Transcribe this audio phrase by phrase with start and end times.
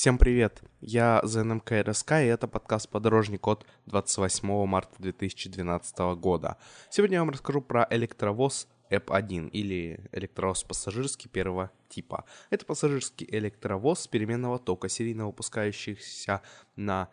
[0.00, 6.56] Всем привет, я ЗНМК РСК, и это подкаст «Подорожник» от 28 марта 2012 года.
[6.88, 12.24] Сегодня я вам расскажу про электровоз ЭП-1 или электровоз пассажирский первого типа.
[12.48, 16.40] Это пассажирский электровоз переменного тока, серийно выпускающийся
[16.76, 17.10] на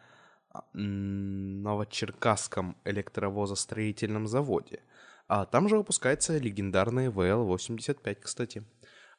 [0.72, 4.80] Новочеркасском электровозостроительном заводе.
[5.28, 8.64] А там же выпускается легендарный ВЛ-85, кстати.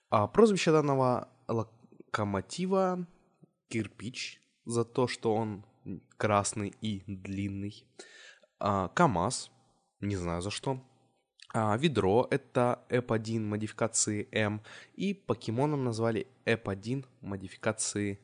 [0.08, 3.06] А прозвище данного локомотива
[3.68, 5.64] кирпич за то, что он
[6.16, 7.84] красный и длинный.
[8.58, 9.50] А, КАМАЗ,
[10.00, 10.80] не знаю за что.
[11.54, 14.62] А, ведро— это Эп-1 модификации М.
[14.94, 18.18] И покемоном назвали Эп-1 модификации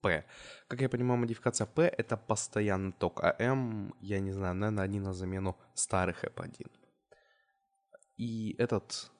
[0.00, 0.24] П.
[0.68, 5.00] Как я понимаю, модификация П— это постоянный ток, а М, я не знаю, наверное, они
[5.00, 6.70] на замену старых Эп-1.
[8.16, 9.10] И этот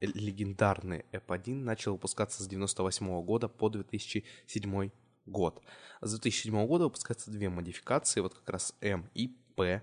[0.00, 4.90] легендарный Эп-1 начал выпускаться с 98 года по 2007
[5.30, 5.62] год.
[6.00, 9.82] С 2007 года выпускаются две модификации, вот как раз М и П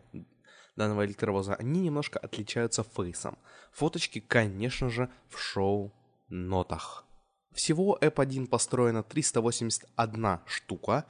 [0.76, 1.56] данного электровоза.
[1.56, 3.38] Они немножко отличаются фейсом.
[3.72, 7.06] Фоточки, конечно же, в шоу-нотах.
[7.52, 11.06] Всего Эп-1 построено 381 штука.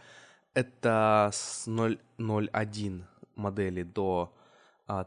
[0.53, 4.33] Это с 001 модели до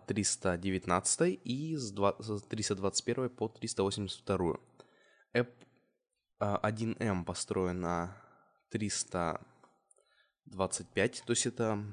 [0.06, 4.56] 319 а, и с 321 по 382.
[5.32, 5.50] Эп
[6.38, 8.16] 1М построена
[8.70, 11.84] 325, то есть это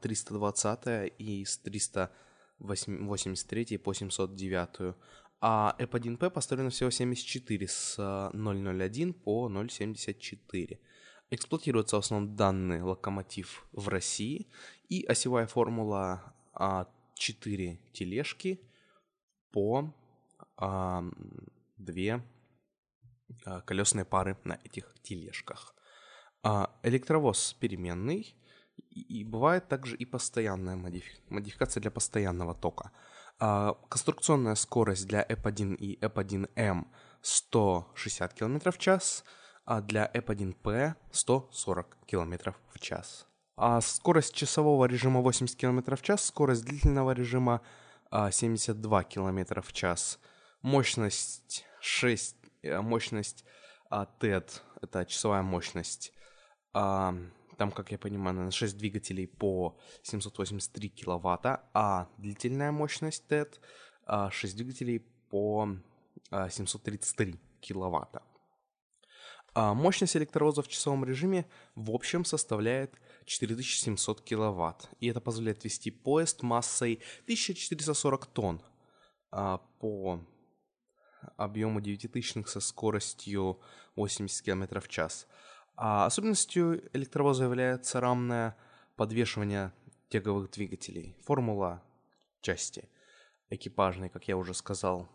[0.00, 4.94] 320 а, и с 383 по 709.
[5.40, 10.80] А Эп-1П построено всего 74 с 001 по 074.
[11.30, 14.46] Эксплуатируется в основном данный локомотив в России
[14.88, 16.34] и осевая формула
[17.14, 18.60] 4 а, тележки
[19.50, 19.92] по
[20.56, 21.04] а,
[21.76, 22.24] 2
[23.44, 25.74] а, колесные пары на этих тележках.
[26.44, 28.36] А электровоз переменный,
[28.90, 32.90] и бывает также и постоянная модифи- модификация для постоянного тока.
[33.38, 36.86] А, конструкционная скорость для EP1 и EP1M
[37.22, 39.24] 160 км в час,
[39.64, 43.26] а для EP1P 140 км в час.
[43.56, 47.62] А скорость часового режима 80 км в час, скорость длительного режима
[48.10, 50.20] 72 а, км в час,
[50.60, 53.44] мощность 6, э, мощность
[53.90, 56.12] TED, это часовая мощность
[56.74, 63.60] там, как я понимаю, наверное, 6 двигателей по 783 киловатта, а длительная мощность TED
[64.06, 65.68] а, 6 двигателей по
[66.30, 68.22] а, 733 киловатта.
[69.54, 71.46] А мощность электровоза в часовом режиме
[71.76, 78.62] в общем составляет 4700 киловатт, и это позволяет вести поезд массой 1440 тонн
[79.30, 80.20] а, по
[81.36, 83.60] объему 9000 со скоростью
[83.96, 85.26] 80 км в час.
[85.76, 88.56] А особенностью электровоза является рамное
[88.96, 89.72] подвешивание
[90.08, 91.16] тяговых двигателей.
[91.24, 91.82] Формула
[92.40, 92.88] части
[93.50, 95.08] экипажной, как я уже сказал,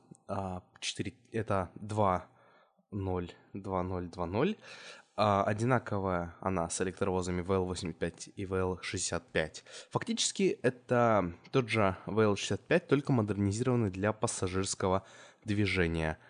[0.80, 2.28] 4, а, это 2,
[2.92, 4.58] 0, 2, 0, 2, 0.
[5.16, 9.64] А, одинаковая она с электровозами VL85 и VL65.
[9.92, 15.06] Фактически это тот же VL65, только модернизированный для пассажирского
[15.46, 16.18] движения–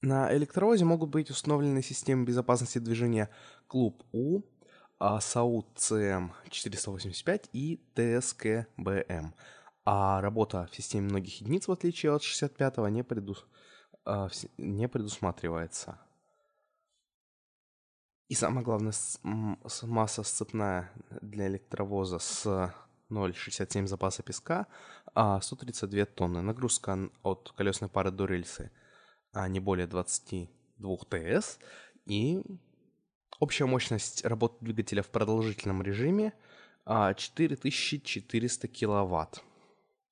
[0.00, 3.28] на электровозе могут быть установлены системы безопасности движения
[3.66, 4.42] Клуб У,
[5.00, 9.34] САУ ЦМ 485 и ТСКБМ.
[9.84, 13.46] А работа в системе многих единиц, в отличие от 65-го, не, предус...
[14.04, 15.98] А, не предусматривается.
[18.28, 18.92] И самое главное,
[19.82, 20.92] масса сцепная
[21.22, 22.46] для электровоза с
[23.10, 24.66] 0,67 запаса песка,
[25.14, 26.42] а 132 тонны.
[26.42, 28.70] Нагрузка от колесной пары до рельсы–
[29.38, 31.58] а не более 22 ТС,
[32.06, 32.42] и
[33.38, 36.32] общая мощность работы двигателя в продолжительном режиме
[36.86, 39.42] 4400 а, киловатт.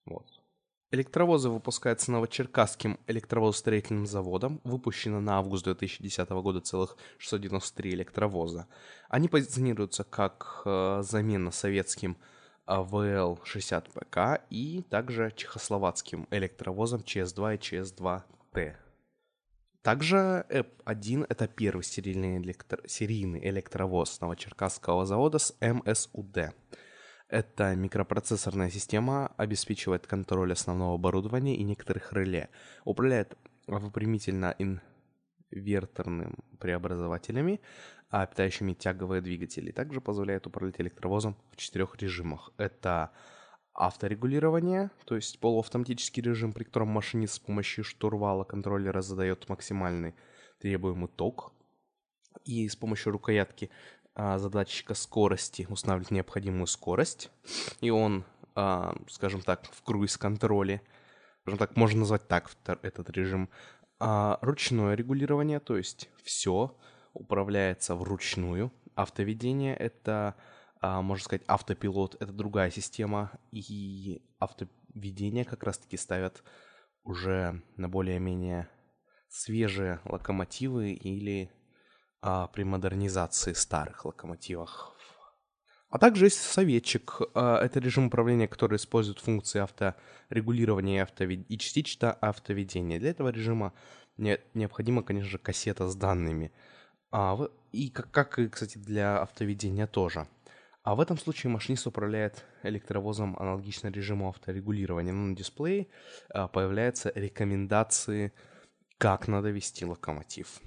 [0.04, 0.26] Вот.
[0.92, 4.60] Электровозы выпускаются Новочеркасским электровозостроительным заводом.
[4.62, 8.68] Выпущено на август 2010 года целых 693 электровоза.
[9.08, 12.16] Они позиционируются как э, замена советским
[12.68, 18.85] э, ВЛ-60ПК и также чехословацким электровозом ЧС-2 и ЧС-2Т.
[19.86, 22.80] Также ЭП-1— это первый серийный, электро...
[22.88, 26.52] серийный электровоз Новочеркасского завода с МСУД.
[27.28, 32.48] Эта микропроцессорная система обеспечивает контроль основного оборудования и некоторых реле,
[32.84, 33.38] управляет
[33.68, 34.56] выпрямительно
[35.52, 37.60] инверторным преобразователями,
[38.10, 39.70] а питающими тяговые двигатели.
[39.70, 42.50] Также позволяет управлять электровозом в четырех режимах.
[42.56, 43.12] Это
[43.76, 50.14] авторегулирование, то есть полуавтоматический режим, при котором машинист с помощью штурвала контроллера задает максимальный
[50.60, 51.52] требуемый ток,
[52.44, 53.70] и с помощью рукоятки
[54.14, 57.30] а, задатчика скорости устанавливать необходимую скорость,
[57.80, 58.24] и он,
[58.54, 60.80] а, скажем так, в круиз-контроле,
[61.42, 62.50] скажем так, можно назвать так
[62.82, 63.50] этот режим,
[63.98, 66.74] а, ручное регулирование, то есть все
[67.12, 68.72] управляется вручную.
[68.94, 70.34] Автоведение— это,
[71.02, 76.42] можно сказать, автопилот— это другая система, и автоведение как раз-таки ставят
[77.04, 78.68] уже на более-менее
[79.28, 81.50] свежие локомотивы или
[82.20, 84.96] а, при модернизации старых локомотивах.
[85.88, 87.20] А также есть советчик.
[87.34, 91.50] А, это режим управления, который использует функции авторегулирования и, автовед...
[91.50, 92.98] и частично автоведения.
[92.98, 93.72] Для этого режима
[94.16, 94.40] не...
[94.54, 96.52] необходима, конечно же, кассета с данными.
[97.12, 97.38] А,
[97.72, 100.26] и как, как и, кстати, для автоведения тоже.
[100.86, 105.12] А в этом случае машинист управляет электровозом аналогично режиму авторегулирования.
[105.12, 105.88] Но на дисплее
[106.28, 108.32] а, появляются рекомендации,
[108.96, 110.60] как надо вести локомотив.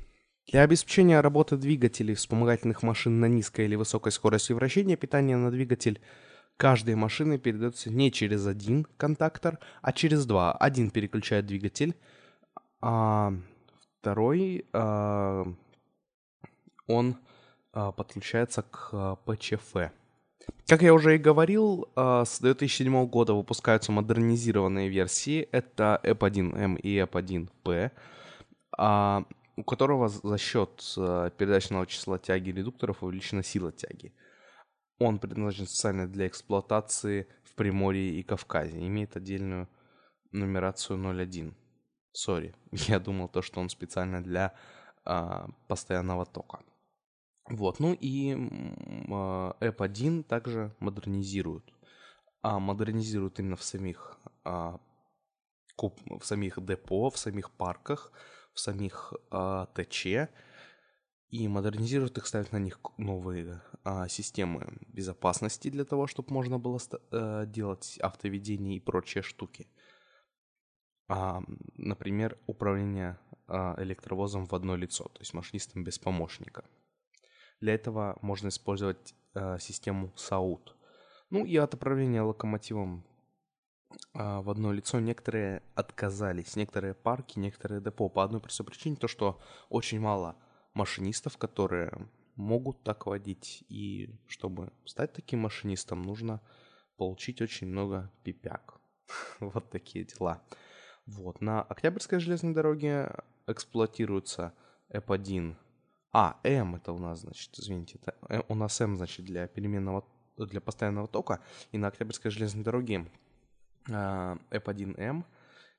[0.52, 6.02] Для обеспечения работы двигателей вспомогательных машин на низкой или высокой скорости вращения питание на двигатель
[6.58, 10.52] каждой машины передается не через один контактор, а через два.
[10.52, 11.96] Один переключает двигатель,
[12.82, 13.32] а
[14.02, 15.46] второй а,
[16.88, 17.16] он
[17.72, 19.94] а, подключается к а, ПЧФ.
[20.68, 25.48] Как я уже и говорил, а, с 2007 года выпускаются модернизированные версии.
[25.52, 27.92] Это EP1M и EP1P
[29.60, 34.14] у которого за счет э, передачного числа тяги редукторов увеличена сила тяги.
[35.00, 38.80] Он предназначен специально для эксплуатации в Приморье и Кавказе.
[38.80, 39.68] Имеет отдельную
[40.32, 41.54] нумерацию 01.
[42.14, 44.54] Сори, я думал то, что он специально для
[45.04, 46.60] а, постоянного тока.
[47.50, 48.36] Вот, ну и
[49.12, 51.74] а, App1 также модернизируют.
[52.42, 54.80] А модернизируют именно в самих, а,
[55.76, 58.12] куп, в самих депо, в самих парках,
[58.54, 60.30] в самих а, ТЧ
[61.30, 66.80] и модернизируют их, ставят на них новые а, системы безопасности для того, чтобы можно было
[67.12, 69.68] а, делать автоведение и прочие штуки.
[71.08, 71.42] А,
[71.76, 76.64] например, управление а, электровозом в одно лицо, то есть машинистом без помощника.
[77.62, 80.72] Для этого можно использовать а, систему SAUT.
[81.30, 83.04] Ну и от управления локомотивом
[84.14, 89.08] а, в одно лицо некоторые отказались, некоторые парки, некоторые депо по одной простой причине, то
[89.08, 89.40] что
[89.70, 90.36] очень мало
[90.74, 91.92] машинистов, которые
[92.36, 96.42] могут так водить, и чтобы стать таким машинистом, нужно
[96.98, 98.80] получить очень много пипяк.
[99.40, 100.42] вот такие дела.
[101.06, 103.12] Вот, на Октябрьской железной дороге
[103.48, 104.54] эксплуатируется
[104.94, 105.56] F1.
[106.12, 110.06] А, М это у нас, значит, извините, это, э, у нас М, значит, для переменного,
[110.38, 111.40] для постоянного тока,
[111.72, 113.06] и на Октябрьской железной дороге
[113.88, 115.24] F1M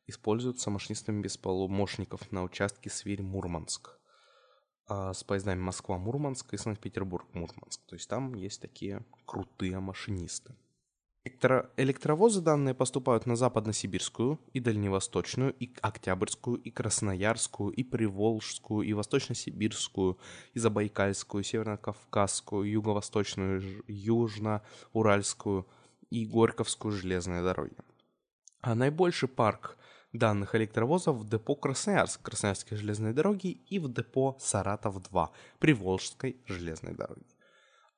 [0.07, 3.99] используется машинистами без полумощников на участке Сверь-Мурманск
[4.89, 7.81] а, с поездами Москва-Мурманск и Санкт-Петербург-Мурманск.
[7.87, 10.55] То есть там есть такие крутые машинисты.
[11.23, 18.95] Электро- электровозы данные поступают на Западно-Сибирскую и Дальневосточную, и Октябрьскую, и Красноярскую, и Приволжскую, и
[18.95, 20.19] Восточно-Сибирскую,
[20.55, 25.67] и Забайкальскую, Северно-Кавказскую, Юго-Восточную, Южно-Уральскую
[26.09, 27.77] и Горьковскую железные дороги.
[28.63, 29.77] А наибольший парк
[30.15, 35.29] данных электровозов в депо Красноярск, Красноярской железной дороги и в депо Саратов-2,
[35.59, 37.27] Приволжской железной дороги.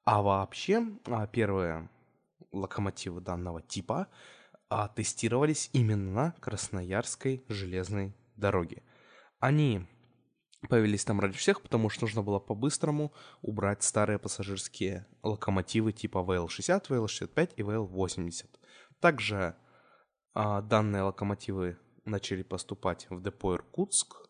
[0.05, 1.89] А вообще, а, первые
[2.53, 4.09] локомотивы данного типа
[4.69, 8.83] а, тестировались именно на Красноярской железной дороге.
[9.39, 9.87] Они
[10.69, 16.89] появились там раньше всех, потому что нужно было по-быстрому убрать старые пассажирские локомотивы типа VL60,
[16.89, 18.47] VL65 и VL80.
[19.01, 19.57] Также
[20.35, 24.29] а, данные локомотивы начали поступать в депо Иркутск,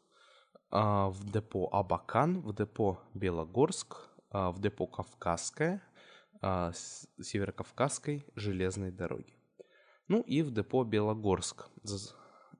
[0.71, 5.83] а, в депо Абакан, в депо Белогорск, а, в депо Кавказская,
[6.43, 6.73] а,
[7.21, 9.35] Северокавказской железной дороги.
[10.09, 11.69] Ну и в депо Белогорск,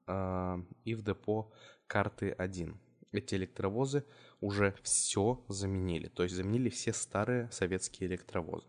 [0.07, 1.53] а, и в депо
[1.87, 2.81] Карты 1.
[3.13, 4.07] Эти электровозы
[4.41, 8.67] уже все заменили, то есть заменили все старые советские электровозы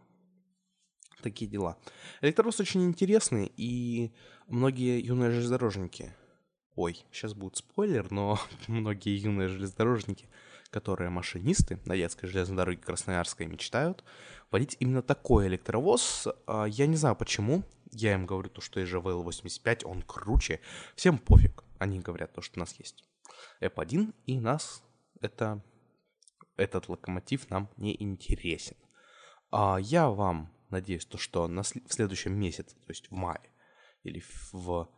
[1.24, 1.78] такие дела.
[2.22, 4.12] Электровоз очень интересный, и
[4.48, 6.14] многие юные железнодорожники...
[6.76, 10.28] Ой, сейчас будет спойлер, но многие юные железнодорожники,
[10.74, 14.04] которые машинисты на детской железной дороге Красноярской мечтают
[14.50, 16.28] водить именно такой электровоз.
[16.48, 17.64] А, я не знаю почему.
[17.92, 20.60] Я им говорю то, что ЕЖВЛ-85, он круче.
[20.96, 21.64] Всем пофиг.
[21.78, 23.04] Они говорят то, что у нас есть
[23.62, 24.84] F1, и нас
[25.22, 25.64] это
[26.58, 28.76] этот локомотив нам не интересен.
[29.52, 33.52] А я вам надеюсь, то, что в следующем месяце, то есть в мае,
[34.02, 34.90] или в...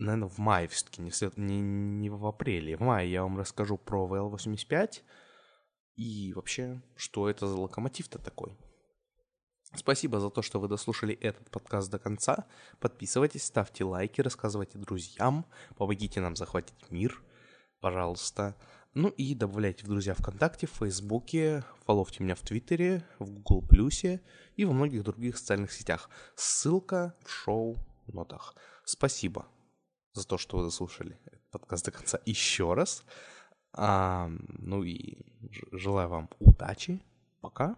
[0.00, 3.76] Наверное, в мае все-таки, не, в, не, не в апреле, в мае я вам расскажу
[3.76, 5.02] про VL85,
[5.96, 8.56] И вообще, что это за локомотив-то такой?
[9.76, 12.46] Спасибо за то, что вы дослушали этот подкаст до конца.
[12.80, 15.44] Подписывайтесь, ставьте лайки, рассказывайте друзьям,
[15.76, 17.22] помогите нам захватить мир,
[17.82, 18.56] пожалуйста.
[18.94, 24.22] Ну и добавляйте в друзья ВКонтакте, в Фейсбуке, фоловьте меня в Твиттере, в Google Плюсе
[24.56, 26.08] и во многих других социальных сетях.
[26.36, 28.54] Ссылка в шоу-нотах.
[28.86, 29.46] Спасибо
[30.12, 33.04] за то, что вы дослушали этот подкаст до конца еще раз.
[33.72, 35.18] А, ну и
[35.72, 37.00] желаю вам удачи.
[37.40, 37.76] Пока.